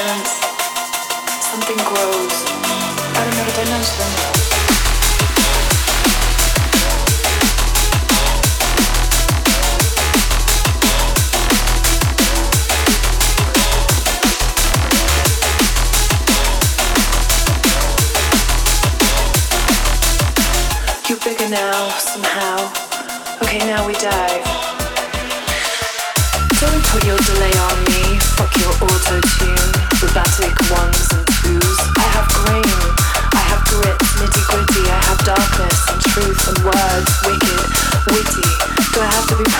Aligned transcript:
silence, 0.00 0.30
something 1.44 1.76
grows 1.76 2.44
out 3.16 3.26
of 3.26 3.32
another 3.34 3.64
dimension. 3.64 4.29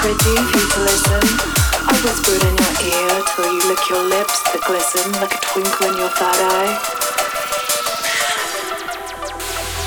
Pretty 0.01 0.17
for 0.17 0.59
you 0.59 0.67
to 0.73 0.81
listen? 0.81 1.21
I 1.85 1.95
whispered 2.03 2.41
in 2.41 2.57
your 2.57 2.75
ear 2.89 3.23
till 3.37 3.53
you 3.53 3.61
lick 3.69 3.85
your 3.91 4.03
lips 4.09 4.41
that 4.49 4.63
glisten 4.67 5.13
like 5.21 5.35
a 5.35 5.41
twinkle 5.53 5.93
in 5.93 5.97
your 5.99 6.09
third 6.17 6.41
eye. 6.41 6.73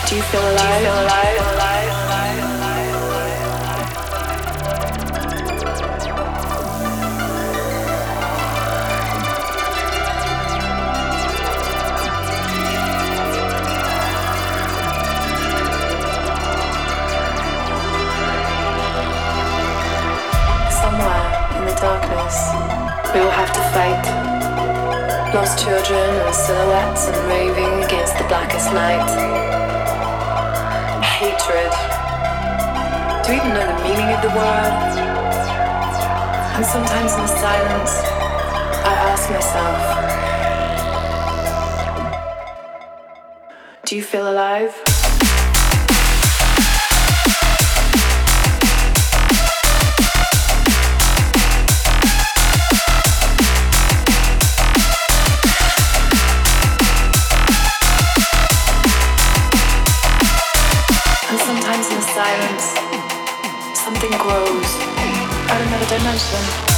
Do 0.08 0.16
you 0.16 0.22
feel 0.30 0.46
alive? 0.54 0.80
Do 0.80 0.86
you 0.86 0.94
feel 0.94 1.02
alive? 1.02 1.40
alive? 1.42 1.90
alive? 1.98 2.63
We 23.14 23.20
will 23.20 23.30
have 23.30 23.54
to 23.54 23.62
fight. 23.74 24.06
Lost 25.36 25.64
children 25.64 26.10
and 26.26 26.34
silhouettes 26.34 27.08
and 27.08 27.18
raving 27.30 27.84
against 27.84 28.18
the 28.18 28.24
blackest 28.24 28.74
night. 28.74 29.08
Hatred. 31.04 31.72
Do 33.24 33.34
you 33.34 33.38
even 33.38 33.54
know 33.54 33.66
the 33.70 33.84
meaning 33.84 34.10
of 34.16 34.22
the 34.24 34.30
word? 34.30 34.74
And 36.56 36.66
sometimes 36.66 37.14
in 37.14 37.22
the 37.22 37.28
silence, 37.28 37.94
I 38.84 38.94
ask 39.12 39.30
myself, 39.30 39.80
do 43.86 43.96
you 43.96 44.04
feel 44.04 44.28
alive? 44.32 44.93
Of 66.16 66.73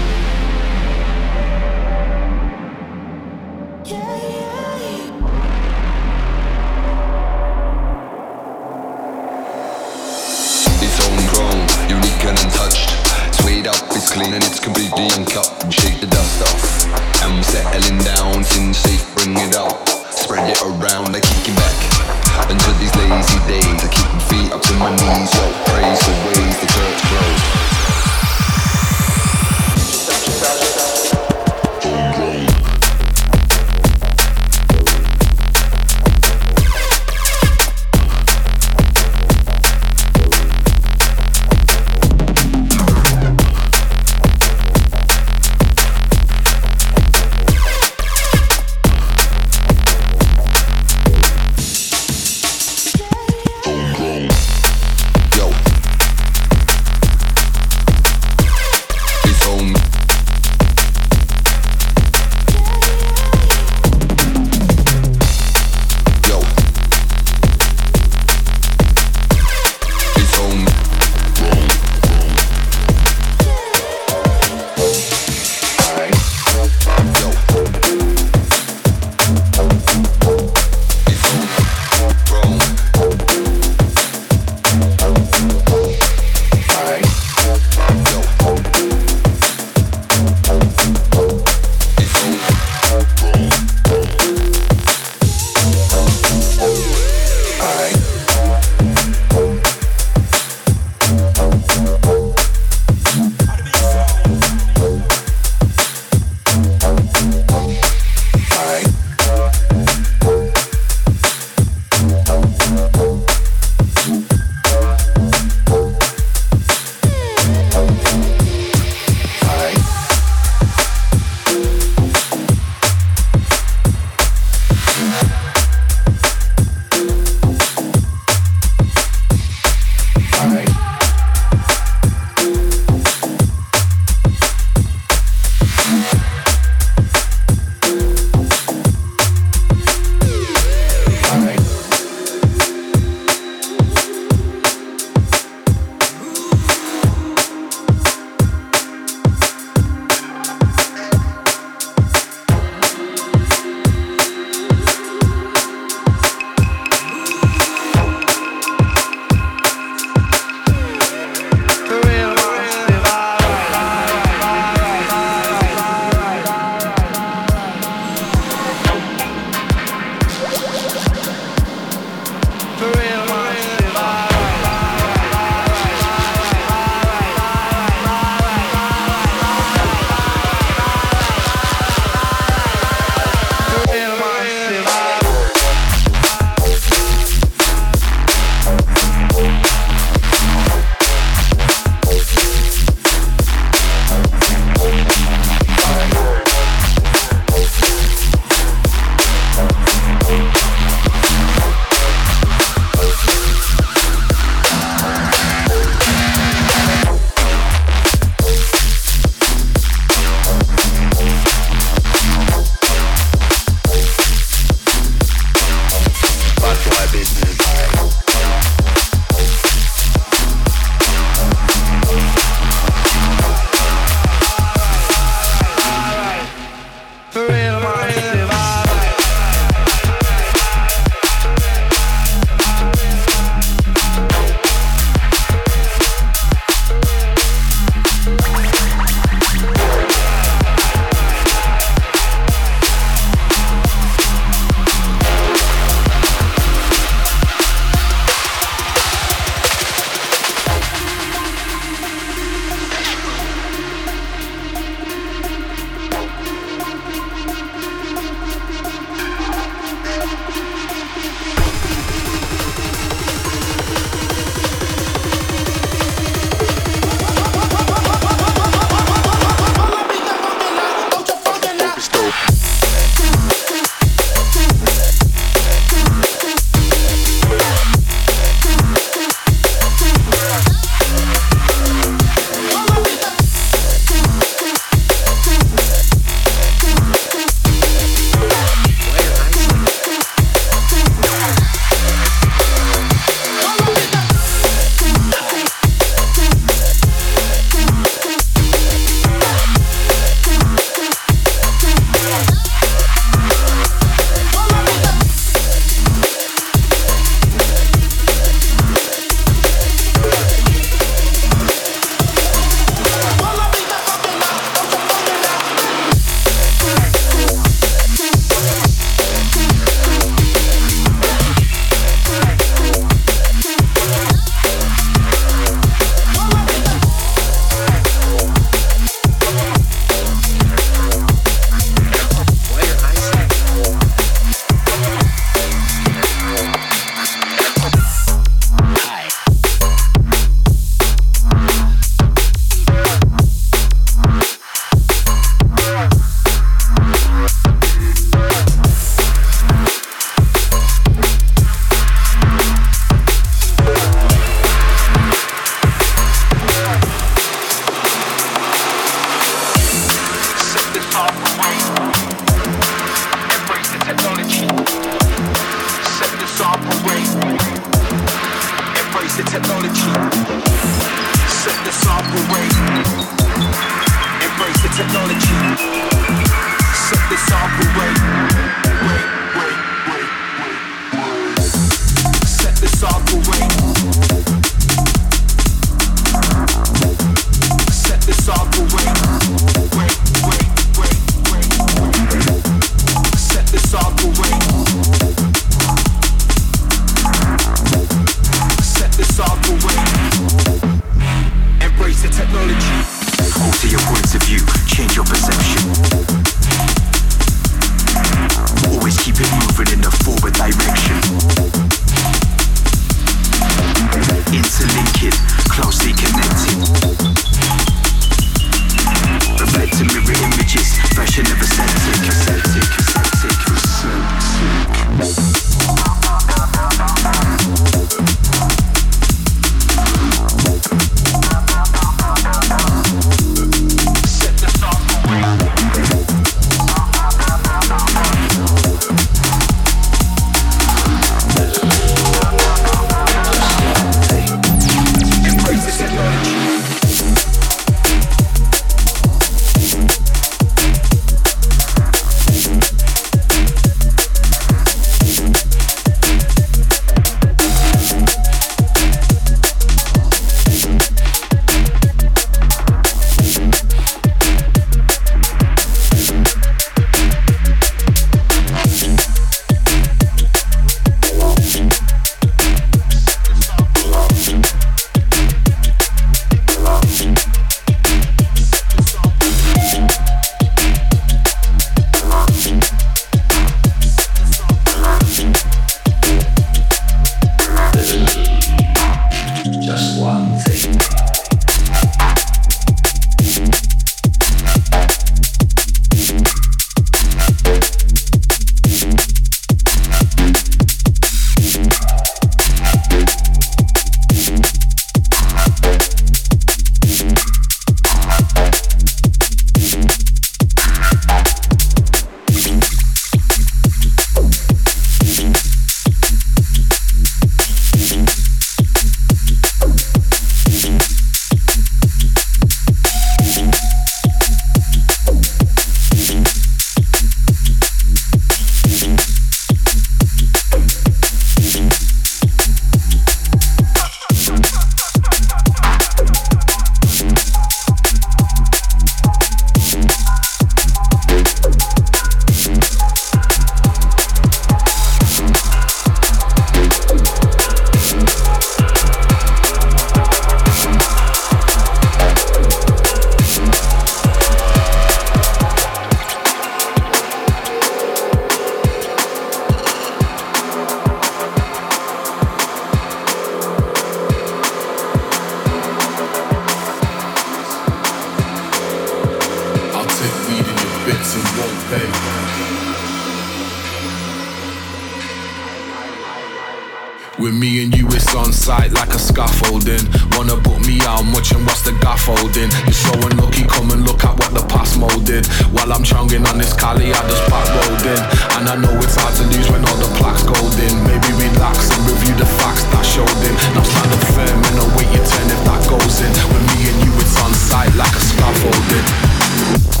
With 577.41 577.57
me 577.57 577.81
and 577.81 577.89
you, 577.97 578.05
it's 578.13 578.35
on 578.37 578.53
site 578.53 578.93
like 578.93 579.09
a 579.09 579.17
scaffolding. 579.17 580.05
Wanna 580.37 580.61
book 580.61 580.77
me 580.85 581.01
out 581.09 581.25
much 581.25 581.49
and 581.49 581.65
what's 581.65 581.81
the 581.81 581.89
scaffolding? 581.97 582.69
You're 582.85 582.93
so 582.93 583.17
unlucky, 583.17 583.65
come 583.65 583.89
and 583.89 584.05
look 584.05 584.21
at 584.21 584.37
what 584.37 584.53
the 584.53 584.61
past 584.69 585.01
molded. 585.01 585.49
While 585.73 585.89
I'm 585.89 586.05
chunging 586.05 586.45
on 586.45 586.61
this 586.61 586.69
Cali, 586.77 587.09
I 587.09 587.17
just 587.25 587.49
back 587.49 587.65
rolled 587.65 588.05
in. 588.05 588.21
And 588.61 588.69
I 588.69 588.75
know 588.77 588.93
it's 589.01 589.17
hard 589.17 589.33
to 589.41 589.43
lose 589.57 589.65
when 589.73 589.81
all 589.89 589.97
the 589.97 590.13
plaques 590.21 590.45
golden. 590.45 590.93
Maybe 591.01 591.33
relax 591.33 591.89
and 591.89 592.05
review 592.05 592.37
the 592.37 592.45
facts 592.61 592.85
that 592.93 593.01
showed 593.09 593.41
in. 593.41 593.57
Now 593.73 593.89
stand 593.89 594.13
up 594.13 594.21
firm 594.37 594.61
and 594.61 594.77
await 594.85 595.09
your 595.09 595.25
turn 595.25 595.49
if 595.49 595.61
that 595.65 595.81
goes 595.89 596.21
in. 596.21 596.29
With 596.45 596.61
me 596.77 596.93
and 596.93 596.97
you, 597.01 597.11
it's 597.25 597.41
on 597.41 597.49
site 597.57 597.95
like 597.97 598.13
a 598.13 598.21
scaffolding. 598.21 600.00